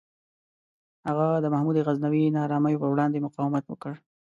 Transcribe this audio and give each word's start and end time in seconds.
هغه 1.07 1.27
د 1.43 1.45
محمود 1.53 1.77
غزنوي 1.87 2.23
نارامیو 2.37 2.81
پر 2.81 2.89
وړاندې 2.91 3.23
مقاومت 3.25 3.63
وکړ. 3.67 3.93